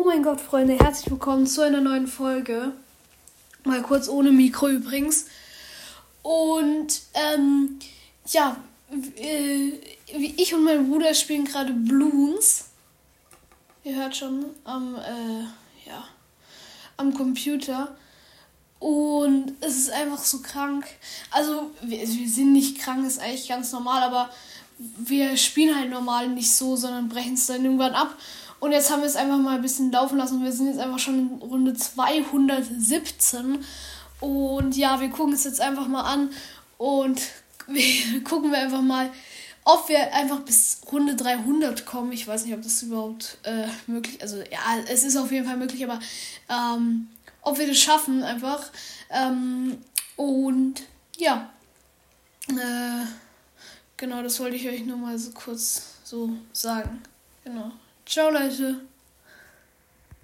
[0.00, 2.72] Oh mein Gott, Freunde, herzlich willkommen zu einer neuen Folge.
[3.64, 5.26] Mal kurz ohne Mikro übrigens.
[6.22, 7.78] Und ähm,
[8.28, 8.56] ja,
[9.16, 9.72] äh,
[10.06, 12.64] ich und mein Bruder spielen gerade Bloons.
[13.84, 15.42] Ihr hört schon am, äh,
[15.86, 16.02] ja,
[16.96, 17.94] am Computer.
[18.78, 20.86] Und es ist einfach so krank.
[21.30, 24.30] Also, wir, wir sind nicht krank, ist eigentlich ganz normal, aber
[24.78, 28.16] wir spielen halt normal nicht so, sondern brechen es dann irgendwann ab.
[28.60, 30.44] Und jetzt haben wir es einfach mal ein bisschen laufen lassen.
[30.44, 33.64] Wir sind jetzt einfach schon in Runde 217.
[34.20, 36.30] Und ja, wir gucken es jetzt einfach mal an.
[36.76, 37.22] Und
[37.66, 39.10] wir gucken wir einfach mal,
[39.64, 42.12] ob wir einfach bis Runde 300 kommen.
[42.12, 44.22] Ich weiß nicht, ob das überhaupt äh, möglich ist.
[44.22, 45.98] Also ja, es ist auf jeden Fall möglich, aber
[46.48, 47.08] ähm,
[47.42, 48.70] ob wir das schaffen einfach.
[49.10, 49.78] Ähm,
[50.16, 50.82] und
[51.16, 51.50] ja.
[52.48, 53.06] Äh,
[53.96, 57.02] genau, das wollte ich euch nur mal so kurz so sagen.
[57.44, 57.72] Genau.
[58.10, 58.74] 肖老师。